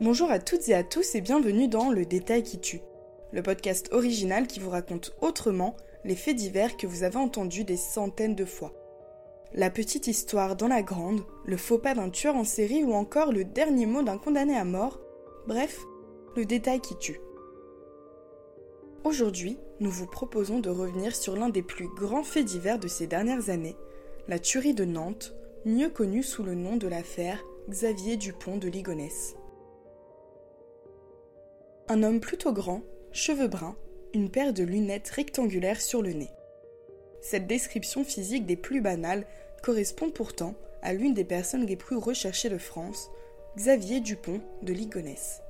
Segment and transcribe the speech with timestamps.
[0.00, 2.82] Bonjour à toutes et à tous et bienvenue dans Le Détail qui tue,
[3.32, 7.76] le podcast original qui vous raconte autrement les faits divers que vous avez entendus des
[7.76, 8.72] centaines de fois.
[9.54, 13.32] La petite histoire dans la grande, le faux pas d'un tueur en série ou encore
[13.32, 15.00] le dernier mot d'un condamné à mort,
[15.48, 15.80] bref,
[16.36, 17.20] le détail qui tue.
[19.02, 23.08] Aujourd'hui, nous vous proposons de revenir sur l'un des plus grands faits divers de ces
[23.08, 23.76] dernières années,
[24.28, 25.34] la tuerie de Nantes,
[25.64, 29.34] mieux connue sous le nom de l'affaire Xavier Dupont de Ligonnès.
[31.90, 33.74] Un homme plutôt grand, cheveux bruns,
[34.12, 36.30] une paire de lunettes rectangulaires sur le nez.
[37.22, 39.26] Cette description physique des plus banales
[39.62, 43.10] correspond pourtant à l'une des personnes les plus recherchées de France,
[43.56, 45.40] Xavier Dupont de Ligonnès.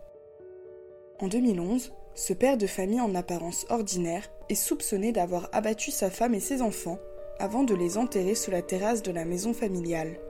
[1.19, 6.34] En 2011, ce père de famille en apparence ordinaire est soupçonné d'avoir abattu sa femme
[6.34, 7.01] et ses enfants
[7.40, 10.21] avant de les enterrer sous la terrasse de la maison familiale.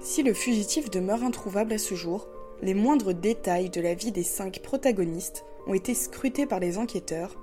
[0.00, 2.28] Si le fugitif demeure introuvable à ce jour,
[2.62, 7.38] les moindres détails de la vie des cinq protagonistes ont été scrutés par les enquêteurs,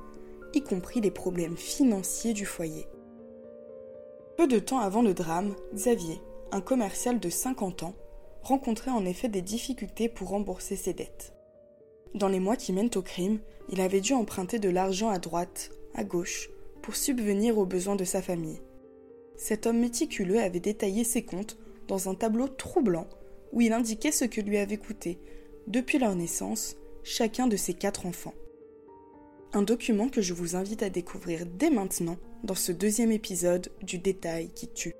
[0.53, 2.87] y compris les problèmes financiers du foyer.
[4.37, 7.95] Peu de temps avant le drame, Xavier, un commercial de 50 ans,
[8.43, 11.33] rencontrait en effet des difficultés pour rembourser ses dettes.
[12.13, 15.71] Dans les mois qui mènent au crime, il avait dû emprunter de l'argent à droite,
[15.95, 16.49] à gauche,
[16.81, 18.61] pour subvenir aux besoins de sa famille.
[19.35, 21.57] Cet homme méticuleux avait détaillé ses comptes
[21.87, 23.07] dans un tableau troublant
[23.51, 25.19] où il indiquait ce que lui avait coûté,
[25.67, 28.33] depuis leur naissance, chacun de ses quatre enfants.
[29.53, 33.97] Un document que je vous invite à découvrir dès maintenant dans ce deuxième épisode du
[33.97, 34.93] détail qui tue.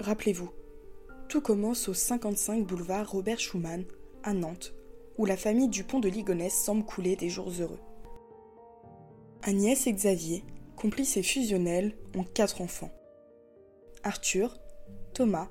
[0.00, 0.50] Rappelez-vous,
[1.28, 3.84] tout commence au 55 boulevard Robert Schumann,
[4.22, 4.74] à Nantes,
[5.18, 7.80] où la famille Dupont de Ligonnès semble couler des jours heureux.
[9.42, 10.44] Agnès et Xavier,
[10.76, 12.90] complices et fusionnels, ont quatre enfants.
[14.02, 14.58] Arthur,
[15.14, 15.48] Thomas,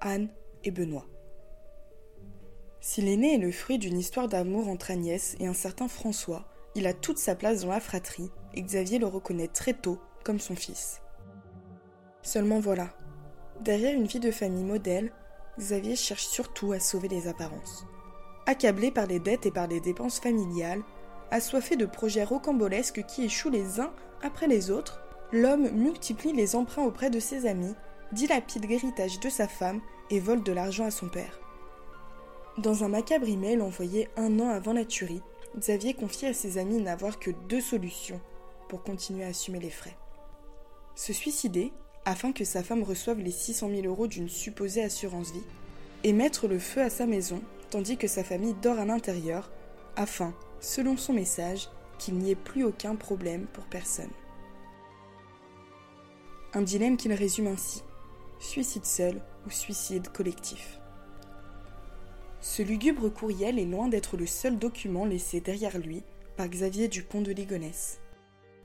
[0.00, 0.28] Anne
[0.64, 1.06] et Benoît.
[2.80, 6.86] Si l'aîné est le fruit d'une histoire d'amour entre Agnès et un certain François, il
[6.86, 10.56] a toute sa place dans la fratrie et Xavier le reconnaît très tôt comme son
[10.56, 11.00] fils.
[12.22, 12.90] Seulement voilà,
[13.60, 15.12] derrière une vie de famille modèle,
[15.58, 17.84] Xavier cherche surtout à sauver les apparences.
[18.46, 20.82] Accablé par les dettes et par les dépenses familiales,
[21.30, 23.92] assoiffé de projets rocambolesques qui échouent les uns
[24.22, 25.02] après les autres,
[25.32, 27.74] l'homme multiplie les emprunts auprès de ses amis,
[28.12, 31.40] dilapide l'héritage de sa femme et vole de l'argent à son père.
[32.58, 35.22] Dans un macabre email envoyé un an avant la tuerie,
[35.56, 38.20] Xavier confie à ses amis n'avoir que deux solutions
[38.68, 39.96] pour continuer à assumer les frais.
[40.94, 41.72] Se suicider
[42.04, 45.44] afin que sa femme reçoive les 600 000 euros d'une supposée assurance vie,
[46.02, 49.50] et mettre le feu à sa maison tandis que sa famille dort à l'intérieur,
[49.96, 54.10] afin, selon son message, qu'il n'y ait plus aucun problème pour personne.
[56.52, 57.82] Un dilemme qu'il résume ainsi
[58.40, 60.80] suicide seul ou suicide collectif.
[62.40, 66.02] Ce lugubre courriel est loin d'être le seul document laissé derrière lui
[66.36, 68.00] par Xavier Dupont de Ligonnès.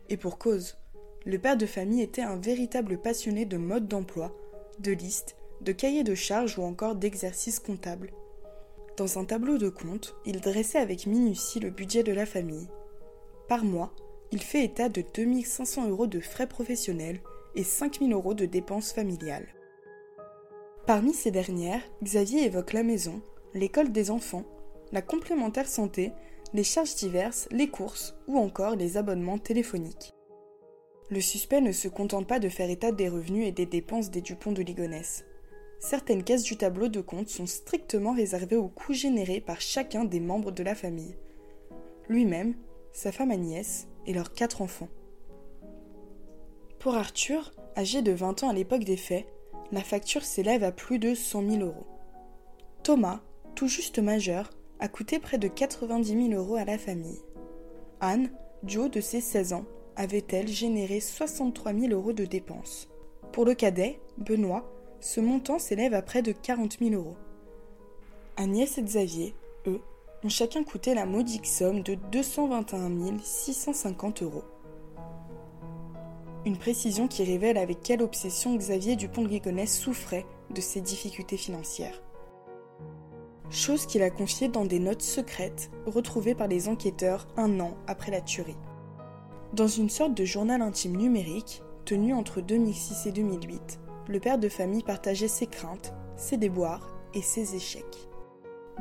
[0.10, 0.78] Et pour cause,
[1.26, 4.34] le père de famille était un véritable passionné de mode d'emploi,
[4.80, 8.12] de listes, de cahiers de charges ou encore d'exercices comptables.
[8.96, 12.70] Dans un tableau de compte, il dressait avec minutie le budget de la famille.
[13.50, 13.94] Par mois,
[14.32, 17.20] il fait état de 2500 euros de frais professionnels
[17.56, 19.55] et 5000 euros de dépenses familiales.
[20.88, 23.20] Parmi ces dernières, Xavier évoque la maison,
[23.56, 24.44] l'école des enfants,
[24.92, 26.12] la complémentaire santé,
[26.54, 30.14] les charges diverses, les courses ou encore les abonnements téléphoniques.
[31.10, 34.22] Le suspect ne se contente pas de faire état des revenus et des dépenses des
[34.22, 35.26] Dupont de Ligonnès.
[35.80, 40.20] Certaines cases du tableau de compte sont strictement réservées aux coûts générés par chacun des
[40.20, 41.16] membres de la famille.
[42.10, 42.54] Lui-même,
[42.94, 44.90] sa femme Agnès et leurs quatre enfants.
[46.78, 49.26] Pour Arthur, âgé de 20 ans à l'époque des faits,
[49.72, 51.88] la facture s'élève à plus de 100 000 euros.
[52.84, 53.22] Thomas,
[53.56, 57.22] tout juste majeur, a coûté près de 90 000 euros à la famille.
[58.00, 58.30] Anne,
[58.64, 62.90] du haut de ses 16 ans, avait-elle généré 63 000 euros de dépenses.
[63.32, 64.70] Pour le cadet, Benoît,
[65.00, 67.18] ce montant s'élève à près de 40 000 euros.
[68.38, 69.34] Agnès et Xavier,
[69.68, 69.82] eux,
[70.24, 74.44] ont chacun coûté la modique somme de 221 650 euros.
[76.46, 82.04] Une précision qui révèle avec quelle obsession Xavier Dupont de souffrait de ses difficultés financières.
[83.50, 88.12] Chose qu'il a confiée dans des notes secrètes retrouvées par les enquêteurs un an après
[88.12, 88.58] la tuerie.
[89.54, 94.50] Dans une sorte de journal intime numérique, tenu entre 2006 et 2008, le père de
[94.50, 98.08] famille partageait ses craintes, ses déboires et ses échecs.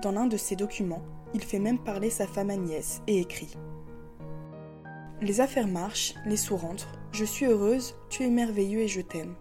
[0.03, 1.03] Dans l'un de ses documents,
[1.33, 3.57] il fait même parler sa femme Agnès et écrit
[5.23, 9.37] Les affaires marchent, les sous rentrent, je suis heureuse, tu es merveilleux et je t'aime.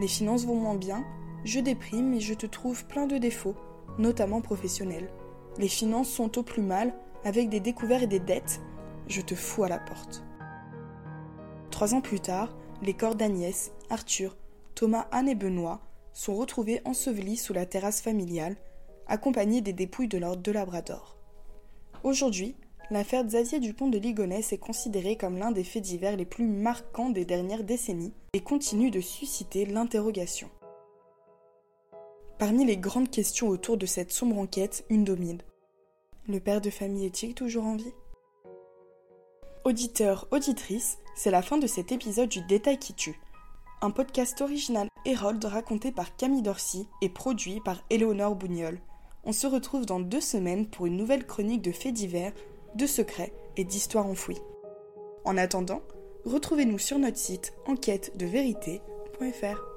[0.00, 1.04] Les finances vont moins bien,
[1.44, 3.56] je déprime et je te trouve plein de défauts,
[3.98, 5.10] notamment professionnels.
[5.58, 8.62] Les finances sont au plus mal, avec des découvertes et des dettes,
[9.06, 10.24] je te fous à la porte.
[11.70, 14.34] Trois ans plus tard, les corps d'Agnès, Arthur,
[14.74, 15.82] Thomas, Anne et Benoît
[16.14, 18.56] sont retrouvés ensevelis sous la terrasse familiale,
[19.06, 21.18] accompagnés des dépouilles de l'ordre de Labrador.
[22.02, 22.56] Aujourd'hui,
[22.90, 27.10] l'affaire Xavier Dupont de Ligonnès est considérée comme l'un des faits divers les plus marquants
[27.10, 30.48] des dernières décennies et continue de susciter l'interrogation.
[32.38, 35.40] Parmi les grandes questions autour de cette sombre enquête, une domine.
[36.26, 37.92] Le père de famille est-il toujours en vie?
[39.64, 43.18] Auditeurs, auditrices, c'est la fin de cet épisode du Détail qui tue.
[43.80, 48.80] Un podcast original Hérold raconté par Camille Dorcy et produit par Éléonore Bougnol.
[49.24, 52.32] On se retrouve dans deux semaines pour une nouvelle chronique de faits divers,
[52.74, 54.40] de secrets et d'histoires enfouies.
[55.24, 55.82] En attendant,
[56.24, 59.73] retrouvez-nous sur notre site enquête de vérité.fr.